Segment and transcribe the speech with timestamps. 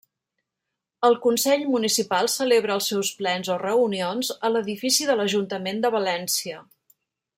[1.09, 6.65] El consell municipal celebra els seus plens o reunions a l'edifici de l'ajuntament de València.